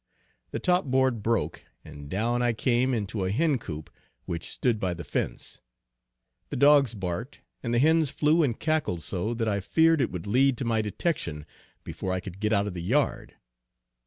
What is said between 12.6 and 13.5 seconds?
of the yard.